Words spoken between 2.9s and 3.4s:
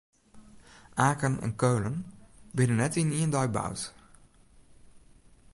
yn ien